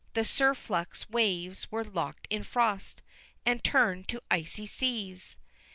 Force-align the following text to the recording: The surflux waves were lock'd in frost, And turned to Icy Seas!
The 0.15 0.21
surflux 0.23 1.07
waves 1.11 1.71
were 1.71 1.83
lock'd 1.83 2.25
in 2.31 2.41
frost, 2.41 3.03
And 3.45 3.63
turned 3.63 4.07
to 4.07 4.19
Icy 4.31 4.65
Seas! 4.65 5.37